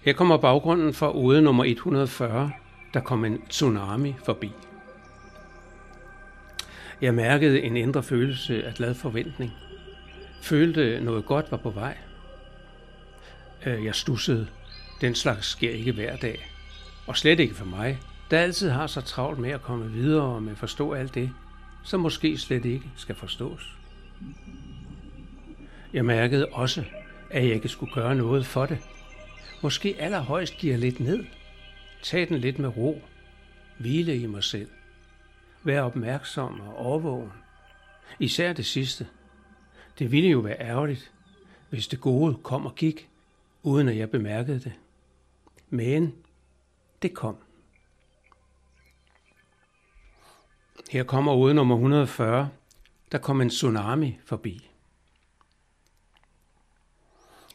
Her 0.00 0.12
kommer 0.12 0.36
baggrunden 0.36 0.94
for 0.94 1.10
ude 1.10 1.42
nummer 1.42 1.64
140. 1.64 2.52
Der 2.94 3.00
kom 3.00 3.24
en 3.24 3.42
tsunami 3.48 4.14
forbi. 4.24 4.52
Jeg 7.00 7.14
mærkede 7.14 7.62
en 7.62 7.76
indre 7.76 8.02
følelse 8.02 8.64
af 8.64 8.74
glad 8.74 8.94
forventning. 8.94 9.52
Følte 10.42 11.00
noget 11.00 11.26
godt 11.26 11.50
var 11.50 11.56
på 11.56 11.70
vej. 11.70 11.96
Øh, 13.66 13.84
jeg 13.84 13.94
stussede. 13.94 14.46
Den 15.00 15.14
slags 15.14 15.46
sker 15.46 15.70
ikke 15.70 15.92
hver 15.92 16.16
dag. 16.16 16.50
Og 17.06 17.16
slet 17.16 17.40
ikke 17.40 17.54
for 17.54 17.64
mig, 17.64 17.98
der 18.30 18.38
altid 18.38 18.70
har 18.70 18.86
så 18.86 19.00
travlt 19.00 19.38
med 19.38 19.50
at 19.50 19.62
komme 19.62 19.90
videre 19.90 20.22
og 20.22 20.42
med 20.42 20.52
at 20.52 20.58
forstå 20.58 20.92
alt 20.92 21.14
det, 21.14 21.30
som 21.84 22.00
måske 22.00 22.38
slet 22.38 22.64
ikke 22.64 22.90
skal 22.96 23.14
forstås. 23.14 23.76
Jeg 25.92 26.04
mærkede 26.04 26.46
også, 26.52 26.84
at 27.30 27.44
jeg 27.44 27.54
ikke 27.54 27.68
skulle 27.68 27.92
gøre 27.94 28.14
noget 28.14 28.46
for 28.46 28.66
det. 28.66 28.78
Måske 29.62 29.96
allerhøjst 29.98 30.56
giver 30.56 30.76
lidt 30.76 31.00
ned. 31.00 31.24
Tag 32.02 32.28
den 32.28 32.38
lidt 32.38 32.58
med 32.58 32.76
ro. 32.76 33.02
Hvile 33.78 34.16
i 34.16 34.26
mig 34.26 34.44
selv. 34.44 34.70
Vær 35.62 35.82
opmærksom 35.82 36.60
og 36.60 36.76
overvågen. 36.76 37.32
Især 38.18 38.52
det 38.52 38.66
sidste. 38.66 39.08
Det 39.98 40.12
ville 40.12 40.28
jo 40.28 40.38
være 40.38 40.60
ærgerligt, 40.60 41.12
hvis 41.70 41.88
det 41.88 42.00
gode 42.00 42.34
kom 42.42 42.66
og 42.66 42.74
gik, 42.74 43.08
uden 43.62 43.88
at 43.88 43.96
jeg 43.96 44.10
bemærkede 44.10 44.60
det. 44.60 44.72
Men 45.70 46.14
det 47.02 47.14
kom. 47.14 47.36
Her 50.90 51.04
kommer 51.04 51.34
ude 51.34 51.54
nummer 51.54 51.74
140. 51.74 52.50
Der 53.12 53.18
kom 53.18 53.40
en 53.40 53.48
tsunami 53.48 54.18
forbi. 54.24 54.70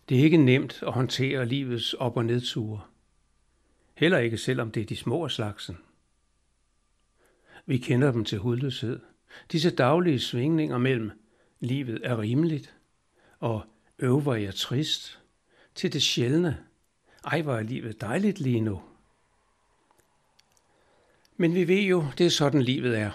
Det 0.10 0.20
er 0.20 0.24
ikke 0.24 0.38
nemt 0.38 0.84
at 0.88 0.94
håndtere 0.94 1.46
livets 1.46 1.94
op- 1.94 2.18
og 2.18 2.26
nedture. 2.26 2.82
Heller 3.96 4.18
ikke 4.18 4.38
selvom 4.38 4.72
det 4.72 4.82
er 4.82 4.86
de 4.86 4.96
små 4.96 5.30
slagsen. 5.30 5.78
Vi 7.66 7.78
kender 7.78 8.12
dem 8.12 8.26
til 8.26 8.38
hudløshed. 8.38 9.00
Disse 9.52 9.70
daglige 9.70 10.20
svingninger 10.20 10.78
mellem 10.78 11.12
livet 11.60 12.00
er 12.04 12.20
rimeligt, 12.20 12.76
og 13.40 13.64
øver 14.00 14.36
jeg 14.36 14.56
trist, 14.56 15.20
til 15.76 15.94
det 15.94 16.04
sjældne. 16.04 16.58
Ej, 17.26 17.42
hvor 17.42 17.56
er 17.56 17.64
livet 17.64 18.02
dejligt 18.02 18.40
lige 18.40 18.62
nu. 18.62 18.82
Men 21.38 21.56
vi 21.56 21.68
ved 21.68 21.82
jo, 21.82 22.06
det 22.18 22.26
er 22.26 22.30
sådan 22.30 22.62
livet 22.62 22.98
er. 22.98 23.12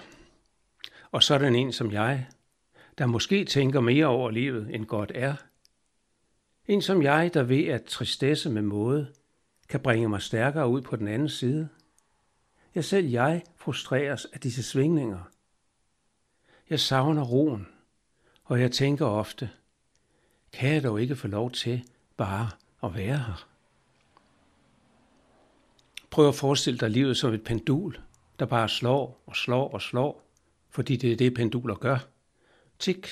Og 1.12 1.22
sådan 1.22 1.54
en 1.54 1.72
som 1.72 1.92
jeg, 1.92 2.26
der 2.98 3.06
måske 3.06 3.44
tænker 3.44 3.80
mere 3.80 4.06
over 4.06 4.30
livet, 4.30 4.74
end 4.74 4.86
godt 4.86 5.12
er. 5.14 5.34
En 6.68 6.82
som 6.82 7.02
jeg, 7.02 7.34
der 7.34 7.42
ved, 7.42 7.64
at 7.64 7.84
tristesse 7.84 8.50
med 8.50 8.62
måde 8.62 9.12
kan 9.68 9.80
bringe 9.80 10.08
mig 10.08 10.22
stærkere 10.22 10.68
ud 10.68 10.80
på 10.80 10.96
den 10.96 11.08
anden 11.08 11.28
side. 11.28 11.68
Jeg 12.74 12.84
selv 12.84 13.06
jeg 13.06 13.42
frustreres 13.56 14.24
af 14.24 14.40
disse 14.40 14.62
svingninger. 14.62 15.30
Jeg 16.70 16.80
savner 16.80 17.24
roen, 17.24 17.68
og 18.44 18.60
jeg 18.60 18.72
tænker 18.72 19.06
ofte, 19.06 19.50
kan 20.52 20.74
jeg 20.74 20.82
dog 20.82 21.02
ikke 21.02 21.16
få 21.16 21.28
lov 21.28 21.50
til 21.50 21.84
bare 22.16 22.50
at 22.82 22.94
være 22.94 23.18
her? 23.18 23.48
Prøv 26.10 26.28
at 26.28 26.34
forestille 26.34 26.78
dig 26.78 26.90
livet 26.90 27.16
som 27.16 27.34
et 27.34 27.44
pendul, 27.44 27.98
der 28.38 28.46
bare 28.46 28.68
slår 28.68 29.22
og 29.26 29.36
slår 29.36 29.68
og 29.68 29.82
slår, 29.82 30.24
fordi 30.70 30.96
det 30.96 31.12
er 31.12 31.16
det, 31.16 31.34
penduler 31.34 31.74
gør. 31.74 31.98
Tik, 32.78 33.08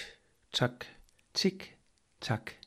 tak, 0.52 0.84
tik, 1.34 1.76
tak. 2.20 2.65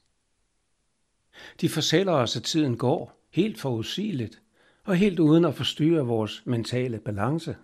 De 1.62 1.70
fortæller 1.70 2.14
os, 2.14 2.36
at 2.36 2.44
tiden 2.44 2.78
går 2.78 3.20
helt 3.30 3.60
forudsigeligt 3.60 4.42
og 4.84 4.96
helt 4.96 5.20
uden 5.20 5.46
at 5.46 5.56
forstyrre 5.56 6.06
vores 6.06 6.42
mentale 6.46 7.00
balance. 7.00 7.56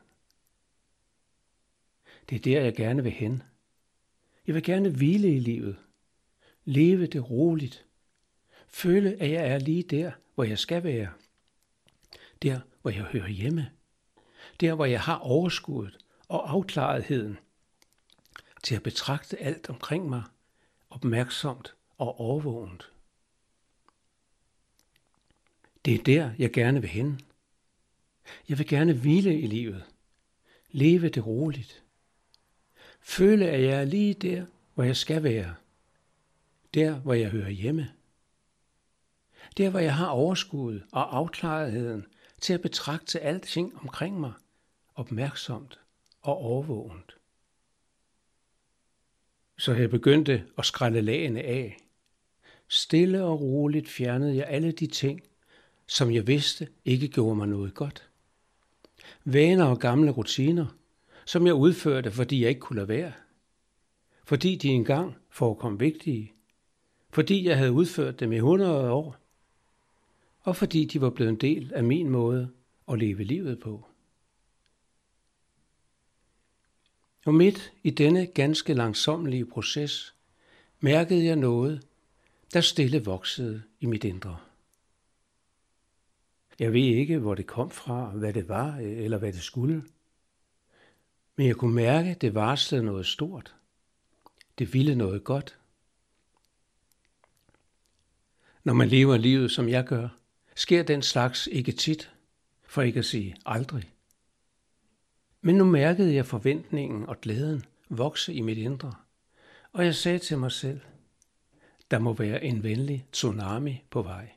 Det 2.30 2.36
er 2.36 2.40
der, 2.40 2.62
jeg 2.62 2.75
gerne 2.75 3.03
vil 3.03 3.12
hen. 3.12 3.44
Jeg 4.47 4.56
vil 4.56 4.63
gerne 4.63 4.90
hvile 4.90 5.36
i 5.36 5.40
livet. 5.40 5.75
Leve 6.66 7.08
det 7.08 7.30
roligt. 7.30 7.86
Føle, 8.68 9.22
at 9.22 9.31
jeg 9.31 9.47
er 9.47 9.58
lige 9.58 9.84
der, 9.84 10.12
hvor 10.36 10.44
jeg 10.44 10.59
skal 10.59 10.84
være. 10.84 11.09
Der, 12.42 12.59
hvor 12.81 12.92
jeg 12.92 13.03
hører 13.03 13.28
hjemme. 13.28 13.72
Der, 14.59 14.74
hvor 14.74 14.86
jeg 14.86 15.02
har 15.02 15.18
overskuddet 15.18 15.97
og 16.28 16.52
afklaretheden 16.52 17.38
til 18.63 18.75
at 18.75 18.84
betragte 18.84 19.38
alt 19.38 19.69
omkring 19.69 20.09
mig 20.09 20.24
opmærksomt 20.90 21.75
og 21.97 22.19
overvågent. 22.19 22.92
Det 25.85 25.94
er 25.94 26.03
der, 26.03 26.31
jeg 26.38 26.51
gerne 26.51 26.81
vil 26.81 26.90
hen. 26.90 27.22
Jeg 28.50 28.57
vil 28.57 28.68
gerne 28.68 28.94
hvile 28.94 29.40
i 29.40 29.47
livet. 29.47 29.85
Leve 30.72 31.09
det 31.09 31.25
roligt. 31.25 31.84
Føle, 33.01 33.50
at 33.50 33.63
jeg 33.63 33.81
er 33.81 33.85
lige 33.85 34.13
der, 34.13 34.45
hvor 34.74 34.84
jeg 34.84 34.97
skal 34.97 35.24
være. 35.24 35.56
Der, 36.74 37.00
hvor 37.00 37.13
jeg 37.13 37.29
hører 37.29 37.50
hjemme. 37.50 37.91
Der, 39.57 39.69
hvor 39.69 39.79
jeg 39.79 39.95
har 39.95 40.07
overskud 40.07 40.81
og 40.91 41.18
afklaretheden 41.18 42.06
til 42.41 42.53
at 42.53 42.62
betragte 42.62 43.19
alting 43.19 43.78
omkring 43.78 44.19
mig 44.19 44.34
opmærksomt 44.95 45.79
og 46.22 46.38
overvågent. 46.38 47.18
Så 49.57 49.74
jeg 49.74 49.90
begyndte 49.90 50.45
at 50.57 50.66
skrælle 50.66 51.01
lagene 51.01 51.41
af. 51.41 51.78
Stille 52.68 53.24
og 53.24 53.41
roligt 53.41 53.90
fjernede 53.90 54.35
jeg 54.35 54.47
alle 54.47 54.72
de 54.72 54.88
ting, 54.88 55.22
som 55.88 56.12
jeg 56.12 56.28
vidste 56.28 56.68
ikke 56.85 57.07
gjorde 57.07 57.35
mig 57.35 57.47
noget 57.47 57.73
godt. 57.73 58.09
Vaner 59.23 59.66
og 59.66 59.79
gamle 59.79 60.12
rutiner, 60.12 60.66
som 61.25 61.47
jeg 61.47 61.53
udførte, 61.53 62.12
fordi 62.12 62.41
jeg 62.41 62.50
ikke 62.50 62.62
kunne 62.62 62.75
lade 62.75 62.88
være. 62.88 63.13
Fordi 64.24 64.56
de 64.56 64.68
engang 64.68 65.16
forekom 65.29 65.79
vigtige. 65.79 66.34
Fordi 67.09 67.47
jeg 67.47 67.57
havde 67.57 67.72
udført 67.72 68.19
dem 68.19 68.31
i 68.31 68.35
100 68.35 68.91
år. 68.91 69.18
Og 70.41 70.56
fordi 70.56 70.85
de 70.85 71.01
var 71.01 71.09
blevet 71.09 71.29
en 71.29 71.35
del 71.35 71.74
af 71.74 71.84
min 71.84 72.09
måde 72.09 72.50
at 72.88 73.00
leve 73.00 73.24
livet 73.24 73.59
på. 73.59 73.85
Og 77.25 77.34
midt 77.34 77.74
i 77.84 77.90
denne 77.90 78.25
ganske 78.25 78.74
langsommelige 78.74 79.45
proces 79.45 80.16
mærkede 80.79 81.25
jeg 81.25 81.35
noget, 81.35 81.88
der 82.53 82.62
stille 82.62 83.03
voksede 83.03 83.63
i 83.79 83.85
mit 83.85 84.03
indre. 84.03 84.38
Jeg 86.59 86.73
ved 86.73 86.81
ikke, 86.81 87.17
hvor 87.17 87.35
det 87.35 87.47
kom 87.47 87.71
fra, 87.71 88.09
hvad 88.09 88.33
det 88.33 88.49
var, 88.49 88.77
øh, 88.77 89.03
eller 89.03 89.17
hvad 89.17 89.33
det 89.33 89.41
skulle. 89.41 89.83
Men 91.35 91.47
jeg 91.47 91.55
kunne 91.55 91.75
mærke, 91.75 92.09
at 92.09 92.21
det 92.21 92.35
varslede 92.35 92.83
noget 92.83 93.05
stort. 93.05 93.55
Det 94.59 94.73
ville 94.73 94.95
noget 94.95 95.23
godt. 95.23 95.59
Når 98.63 98.73
man 98.73 98.88
lever 98.88 99.17
livet, 99.17 99.51
som 99.51 99.69
jeg 99.69 99.85
gør, 99.85 100.07
sker 100.55 100.83
den 100.83 101.01
slags 101.01 101.47
ikke 101.51 101.71
tit, 101.71 102.11
for 102.63 102.81
ikke 102.81 102.99
at 102.99 103.05
sige 103.05 103.35
aldrig. 103.45 103.91
Men 105.41 105.55
nu 105.55 105.63
mærkede 105.63 106.13
jeg 106.13 106.25
forventningen 106.25 107.05
og 107.05 107.21
glæden 107.21 107.65
vokse 107.89 108.33
i 108.33 108.41
mit 108.41 108.57
indre, 108.57 108.94
og 109.71 109.85
jeg 109.85 109.95
sagde 109.95 110.19
til 110.19 110.38
mig 110.38 110.51
selv, 110.51 110.79
der 111.91 111.99
må 111.99 112.13
være 112.13 112.44
en 112.44 112.63
venlig 112.63 113.07
tsunami 113.11 113.83
på 113.89 114.01
vej. 114.01 114.34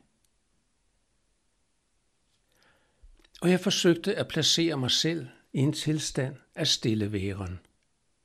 Og 3.41 3.49
jeg 3.49 3.59
forsøgte 3.59 4.15
at 4.15 4.27
placere 4.27 4.77
mig 4.77 4.91
selv 4.91 5.27
i 5.53 5.59
en 5.59 5.73
tilstand 5.73 6.35
af 6.55 6.67
stille 6.67 7.11
væren, 7.11 7.59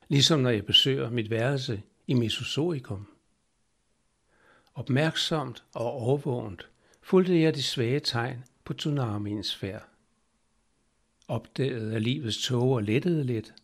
ligesom 0.08 0.40
når 0.40 0.50
jeg 0.50 0.66
besøger 0.66 1.10
mit 1.10 1.30
værelse 1.30 1.82
i 2.06 2.14
Mesozoikum. 2.14 3.08
Opmærksomt 4.74 5.64
og 5.74 5.92
overvågent 5.92 6.68
fulgte 7.02 7.40
jeg 7.40 7.54
de 7.54 7.62
svage 7.62 8.00
tegn 8.00 8.44
på 8.64 8.74
tsunamiens 8.74 9.54
færd 9.54 9.94
opdagede, 11.28 11.94
at 11.94 12.02
livets 12.02 12.42
tåger 12.42 12.80
lettede 12.80 13.24
lidt. 13.24 13.54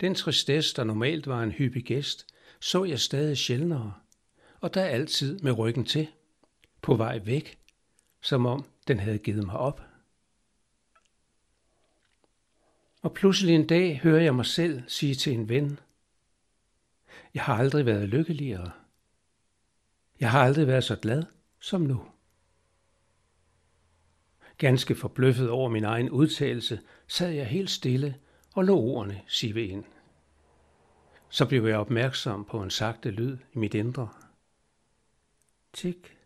Den 0.00 0.14
tristesse, 0.14 0.76
der 0.76 0.84
normalt 0.84 1.26
var 1.26 1.42
en 1.42 1.52
hyppig 1.52 1.84
gæst, 1.84 2.26
så 2.60 2.84
jeg 2.84 3.00
stadig 3.00 3.36
sjældnere, 3.36 3.94
og 4.60 4.74
der 4.74 4.84
altid 4.84 5.38
med 5.38 5.58
ryggen 5.58 5.84
til, 5.84 6.08
på 6.82 6.94
vej 6.94 7.18
væk, 7.24 7.58
som 8.20 8.46
om 8.46 8.64
den 8.88 8.98
havde 8.98 9.18
givet 9.18 9.46
mig 9.46 9.56
op. 9.56 9.82
Og 13.02 13.14
pludselig 13.14 13.54
en 13.54 13.66
dag 13.66 14.00
hører 14.00 14.22
jeg 14.22 14.34
mig 14.34 14.46
selv 14.46 14.82
sige 14.86 15.14
til 15.14 15.32
en 15.32 15.48
ven, 15.48 15.78
jeg 17.34 17.42
har 17.42 17.54
aldrig 17.54 17.86
været 17.86 18.08
lykkeligere. 18.08 18.70
Jeg 20.20 20.30
har 20.30 20.42
aldrig 20.42 20.66
været 20.66 20.84
så 20.84 20.96
glad 20.96 21.24
som 21.60 21.80
nu. 21.80 22.06
Ganske 24.58 24.94
forbløffet 24.94 25.50
over 25.50 25.68
min 25.68 25.84
egen 25.84 26.10
udtalelse, 26.10 26.80
sad 27.06 27.30
jeg 27.30 27.46
helt 27.46 27.70
stille 27.70 28.18
og 28.54 28.64
lå 28.64 28.76
ordene 28.76 29.22
sive 29.26 29.66
ind. 29.66 29.84
Så 31.28 31.46
blev 31.48 31.66
jeg 31.66 31.78
opmærksom 31.78 32.44
på 32.44 32.62
en 32.62 32.70
sagte 32.70 33.10
lyd 33.10 33.38
i 33.52 33.58
mit 33.58 33.74
indre. 33.74 34.08
Tik, 35.72 36.16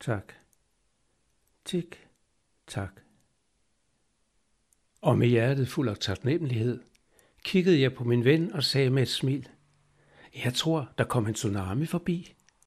tak, 0.00 0.32
Tik, 1.64 2.08
tak. 2.66 3.00
Og 5.04 5.18
med 5.18 5.28
hjertet 5.28 5.68
fuld 5.68 5.88
af 5.88 5.96
taknemmelighed, 5.96 6.80
kiggede 7.44 7.80
jeg 7.80 7.94
på 7.94 8.04
min 8.04 8.24
ven 8.24 8.52
og 8.52 8.64
sagde 8.64 8.90
med 8.90 9.02
et 9.02 9.08
smil, 9.08 9.48
jeg 10.44 10.54
tror, 10.54 10.88
der 10.98 11.04
kom 11.04 11.26
en 11.26 11.34
tsunami 11.34 11.86
forbi. 11.86 12.34